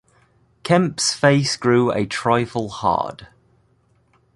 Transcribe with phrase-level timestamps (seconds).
[0.63, 3.27] Kemp's face grew a trifle hard.